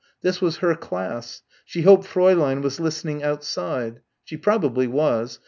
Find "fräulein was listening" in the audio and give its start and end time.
2.07-3.21